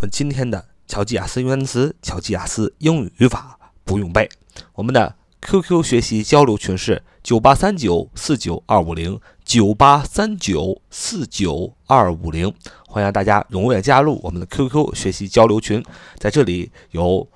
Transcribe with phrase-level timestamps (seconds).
[0.00, 4.26] 我们今天的巧记雅思英语单词、巧记雅思英语语法不用背。
[4.72, 12.50] 我们的 QQ 学习交流群是九八三九四九二五零九八三九四九二五零，
[12.88, 15.84] 欢迎大家踊跃加入我们的 QQ 学习交流群，
[16.16, 17.28] 在这里有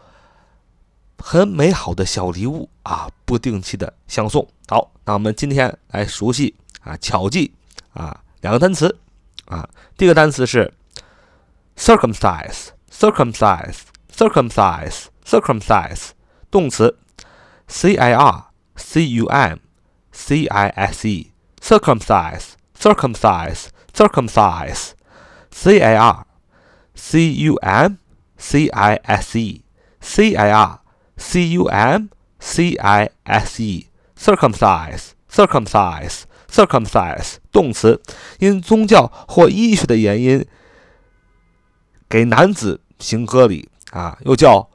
[1.19, 4.49] 很美好的小礼物啊，不定期的相送。
[4.69, 7.53] 好，那我们今天来熟悉啊巧记
[7.93, 8.99] 啊两个单词
[9.45, 9.69] 啊，
[9.99, 10.73] 第一个单词是。
[11.76, 16.10] circumcise, circumcise, circumcise, circumcise，
[16.52, 16.98] 动词，
[17.68, 19.60] c i r c u m
[20.12, 24.92] c i s e, circumcise, circumcise, circumcise,
[25.52, 26.26] c i r
[26.96, 27.98] c u m
[28.38, 29.64] c i s e,
[30.02, 30.80] c i r
[31.18, 38.02] c u m c i s e, circumcise, circumcise, circumcise，动词，
[38.40, 40.46] 因宗教或医学的原因。
[42.09, 44.69] 给男子行割礼啊，又叫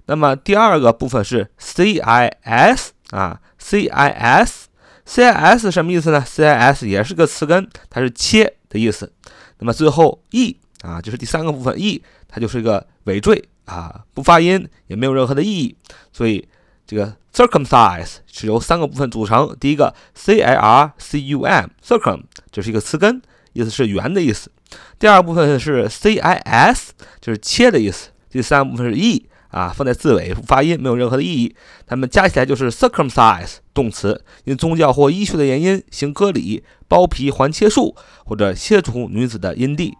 [0.05, 9.11] 那么第二个部分是 c i s 啊，c i s，c i s 什么意思呢？c i s 也是个词根，它是切的意思。
[9.57, 15.75] 那么最后 e 啊，就是第三个部分 e，它就是一个尾缀啊，不发音，也没有任何的意义，
[16.13, 16.47] 所以。
[16.89, 19.55] 这个 circumcise 是由三个部分组成。
[19.59, 23.21] 第一个 c i r c u m，circum 这是一个词根，
[23.53, 24.49] 意思是圆的意思。
[24.97, 28.09] 第二部分是 c i s，就是切的意思。
[28.31, 31.55] 第三部分是 e 啊，放在字尾不发音，没有任何的意义。
[31.85, 37.95] 它们加起来就是 circumcise 动词，因宗教或医学的原因行割礼、包皮环切术
[38.25, 39.95] 或者切除女子的阴蒂。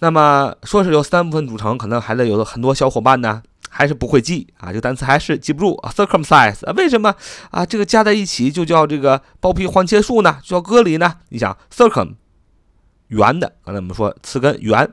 [0.00, 3.42] 那么说是由三部分组成，可能还得有很多小伙伴呢。
[3.68, 5.90] 还是不会记啊，这个单词还是记不住啊。
[5.90, 7.14] circumcise 啊，为什么
[7.50, 7.64] 啊？
[7.66, 10.38] 这个加在一起就叫这个包皮环切术呢？
[10.42, 11.18] 就叫割礼呢？
[11.28, 12.14] 你想，circum
[13.08, 14.92] 圆的，刚才我们说词根圆，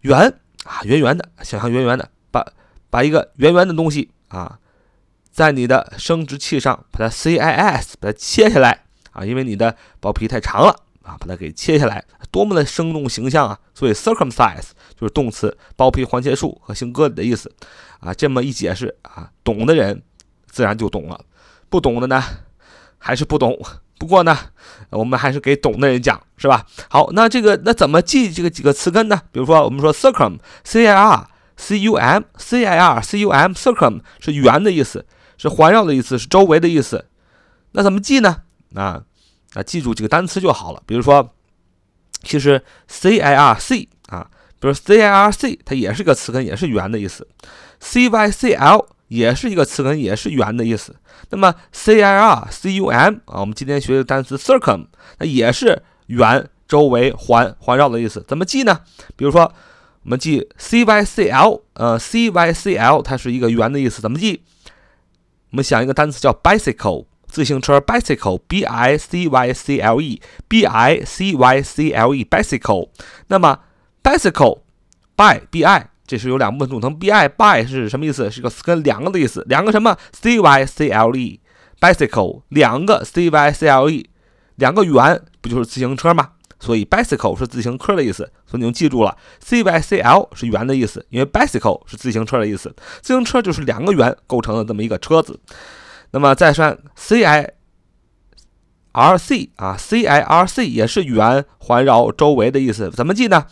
[0.00, 0.18] 圆
[0.64, 2.44] 啊，圆圆的，想象圆圆的，把
[2.90, 4.58] 把一个圆圆的东西啊，
[5.30, 10.83] 在你的生殖器上把它 cis 把它切下来啊，因为你的包皮太长了。
[11.04, 13.58] 啊，把它给切下来，多么的生动形象啊！
[13.74, 17.52] 所以 circumcise 就是动词，包皮环切术和行割礼的意思
[18.00, 18.12] 啊。
[18.14, 20.02] 这么一解释啊，懂的人
[20.46, 21.20] 自然就懂了，
[21.68, 22.24] 不懂的呢
[22.98, 23.56] 还是不懂。
[23.96, 24.36] 不过呢，
[24.90, 26.66] 我们还是给懂的人讲，是吧？
[26.88, 29.20] 好，那这个那怎么记这个几个词根呢？
[29.30, 37.06] 比如说，我们说 circum，c i r c u m，c i r c u m，circum 是圆的意思，是环绕的意思，是周围的意思。
[37.72, 38.42] 那怎么记呢？
[38.74, 39.04] 啊？
[39.54, 40.82] 啊，记住几个单词就好了。
[40.84, 41.30] 比如说，
[42.22, 44.28] 其实 c i r c 啊，
[44.60, 47.26] 比如 c i r c 它也是个词根，也是圆的意思。
[47.80, 50.96] c y c l 也是一个词根，也是圆的意思。
[51.30, 54.86] 那么 c i r c u m 啊，我们今天学的单词 circum，
[55.18, 58.24] 它也是圆、周围、环、环绕的意思。
[58.26, 58.80] 怎么记呢？
[59.16, 59.42] 比如说，
[60.02, 64.02] 我们记 c y c l，呃，c y c l 它是一个圆的意思。
[64.02, 64.40] 怎么记？
[65.50, 67.06] 我们想一个单词叫 bicycle。
[67.34, 72.90] 自行车 bicycle，b i c y c l e，b i c y c l e，bicycle。
[73.26, 73.58] 那么
[74.04, 76.96] bicycle，by b i，这是有两部分组成。
[76.96, 78.30] b i by 是什么意思？
[78.30, 79.44] 是个词根，两个的意思。
[79.48, 84.08] 两个什么？c y c l e，bicycle，两个 c y c l e，
[84.54, 86.30] 两个圆，不就是自行车吗？
[86.60, 88.30] 所以 bicycle 是自行车的意思。
[88.46, 92.72] 所以你就记住了，c y c l 是圆的意思，因为 bicycle 是自行车的意思。
[93.02, 95.40] 自行车就是两个圆构成的这么一个车子。
[96.14, 97.52] 那么再算 c i
[98.92, 103.44] r c 啊，c i r c 也是圆环绕周围的意思，怎么记呢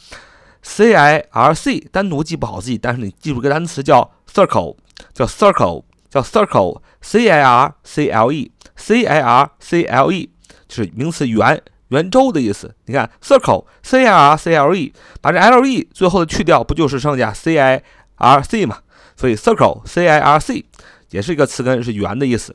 [0.63, 4.77] ？c i r c 单独记不好记，但是你记住个单词叫 circle，
[5.13, 10.31] 叫 circle，叫 circle，c i r c l e，c i r c l e
[10.69, 12.73] 就是名词圆，圆周的意思。
[12.87, 17.83] 你看，circle，c i r c l e，把这 l e 最后的去掉，不就是剩下 c i
[18.19, 18.79] r c 吗？
[19.17, 20.65] 所以 circle，c i r c
[21.13, 22.55] 也是一个词根，是圆的意思。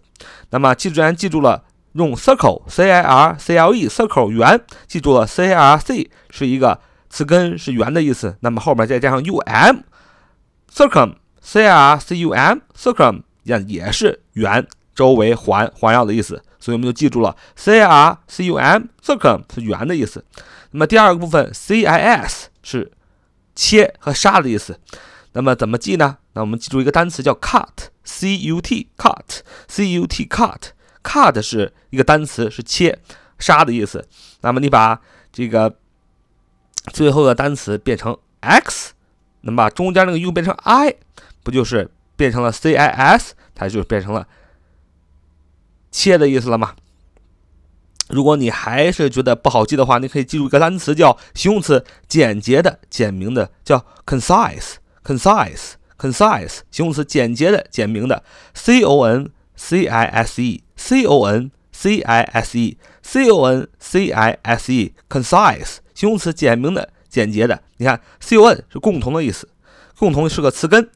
[0.51, 1.63] 那么记住，然记住了，
[1.93, 6.77] 用 circle，c i r c l e，circle 圆，记住了 c r c 是一个
[7.09, 8.35] 词根，是圆的意思。
[8.41, 14.67] 那么后面再加上 u m，circum，c i r c u m，circum 也也是圆。
[14.95, 20.25] 周围环环绕的意思，所以我们就记住了 c r c u m circum 是圆的意思。
[20.71, 22.91] 那么第二个部分 c i s 是
[23.55, 24.79] 切和杀的意思。
[25.37, 26.17] 那么怎么记呢？
[26.33, 30.71] 那我们记住一个单词叫 cut c u t cut c u t cut
[31.03, 32.97] cut 是一个单词，是切
[33.37, 34.07] 杀的意思。
[34.41, 34.99] 那么你把
[35.31, 35.77] 这个
[36.91, 38.93] 最后的单词变成 x，
[39.41, 40.95] 那么把中间那个 u 变成 i，
[41.43, 43.35] 不就是变成了 c i s？
[43.53, 44.27] 它就变成了。
[45.91, 46.73] 切的意思了吗？
[48.09, 54.77] 如果你还是觉得不好记的话，你可以记住一个单词，叫形容词，简洁的、简明的，叫 “concise”
[55.07, 58.21] concise，concise，形容词，简洁的、简明的
[58.53, 64.09] ，c o n c i s e，c o n c i s e，c o n c
[64.11, 67.61] i s e，concise，形容词，简明的、简洁的。
[67.77, 69.47] 你看，c o n 是共同的意思，
[69.97, 70.89] 共同是个词根，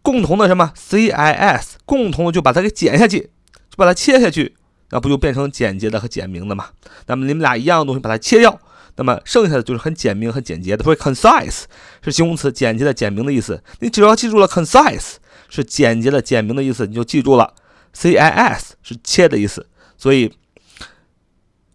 [0.00, 3.30] 共同的什么？c i s，共同的就把它给剪下去。
[3.70, 4.56] 就把它切下去，
[4.90, 6.70] 那不就变成简洁的和简明的吗？
[7.06, 8.60] 那么你们俩一样的东西把它切掉，
[9.00, 10.84] 那么剩下的就是很简明、很简洁的。
[10.84, 11.62] 所以 concise
[12.04, 13.64] 是形容词，简洁的、简明的意思。
[13.78, 15.14] 你只要记住了 concise
[15.48, 17.54] 是简洁的、简明的意思，你就记住了
[17.94, 19.66] c i s 是切的意思。
[19.96, 20.30] 所以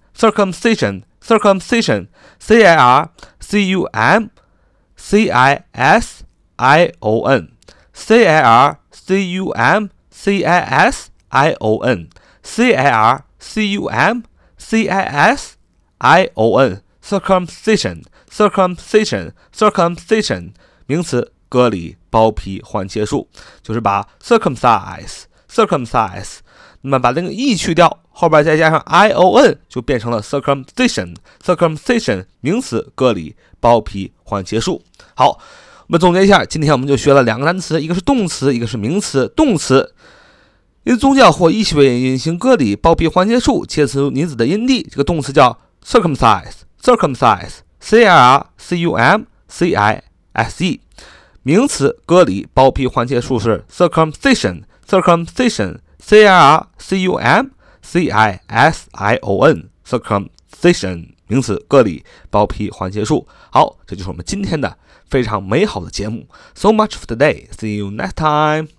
[1.21, 2.07] circumcision,
[2.39, 4.29] c i r c u m
[5.02, 6.24] c i s
[6.56, 7.52] i o n,
[7.92, 12.08] c i r c u m c i s i o n,
[12.42, 14.22] c i r c u m
[14.56, 15.56] c i s
[15.98, 20.52] i o n, circumcision, circumcision, circumcision，
[20.86, 23.28] 名词，割礼、包皮、换切术，
[23.62, 26.38] 就是把 circumcise, circumcise，
[26.83, 27.99] 那么把那个 e 去掉。
[28.15, 34.83] 后边再加上 i o n 就变成了 circumcision，circumcision 名词，割礼、包皮、换切术。
[35.15, 35.39] 好，
[35.87, 39.27] 我们总结一下，今天我们就学了两个单词，一个是动词，一个是名词。
[39.35, 39.95] 动词
[40.83, 50.03] 因宗教或医学原因行割礼、包皮、环切术，切除女子的阴蒂，这个动词叫 circumcise，circumcise，c i r c u m c i
[50.33, 50.79] s e。
[51.41, 54.61] 名词割礼、包皮、环切术是 circumcision。
[54.87, 63.26] circumcision i r c u m。c i s i o n circumcision 名词，割礼、包皮、环切术。
[63.50, 64.76] 好，这就是我们今天的
[65.08, 66.28] 非常美好的节目。
[66.54, 67.48] So much for today.
[67.58, 68.71] See you next time.